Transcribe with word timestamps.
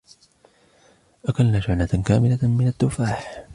أكلنا 1.25 1.59
شحنة 1.59 2.03
كاملة 2.05 2.47
من 2.47 2.67
التفاح. 2.67 3.47